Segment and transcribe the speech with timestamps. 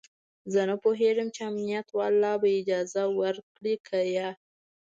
[0.53, 4.29] زه نه پوهېدم چې امنيت والا به اجازه ورکړي که يه.